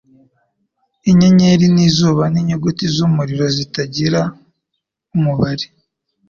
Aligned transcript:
Inyenyeri 1.11 1.65
n'izuba 1.75 2.23
inyuguti 2.39 2.85
z'umuriro 2.95 3.45
zitagira 3.55 4.21
umubare 5.15 5.65